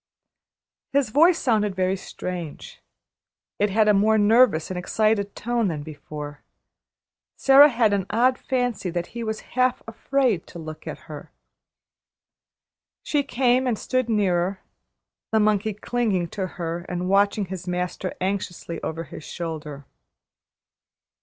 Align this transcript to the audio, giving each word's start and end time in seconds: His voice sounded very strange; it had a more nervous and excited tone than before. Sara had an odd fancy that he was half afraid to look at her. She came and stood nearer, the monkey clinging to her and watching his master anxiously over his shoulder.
His 0.93 1.11
voice 1.11 1.37
sounded 1.37 1.75
very 1.75 1.95
strange; 1.95 2.81
it 3.59 3.69
had 3.69 3.87
a 3.87 3.93
more 3.93 4.17
nervous 4.17 4.71
and 4.71 4.77
excited 4.79 5.35
tone 5.35 5.67
than 5.67 5.83
before. 5.83 6.41
Sara 7.37 7.69
had 7.69 7.93
an 7.93 8.07
odd 8.09 8.39
fancy 8.39 8.89
that 8.89 9.05
he 9.13 9.23
was 9.23 9.41
half 9.53 9.83
afraid 9.87 10.47
to 10.47 10.57
look 10.57 10.87
at 10.87 11.01
her. 11.01 11.31
She 13.03 13.21
came 13.21 13.67
and 13.67 13.77
stood 13.77 14.09
nearer, 14.09 14.61
the 15.31 15.39
monkey 15.39 15.75
clinging 15.75 16.29
to 16.29 16.47
her 16.57 16.79
and 16.89 17.07
watching 17.07 17.45
his 17.45 17.67
master 17.67 18.15
anxiously 18.19 18.81
over 18.81 19.03
his 19.03 19.23
shoulder. 19.23 19.85